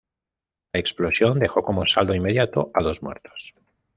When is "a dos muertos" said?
2.73-3.53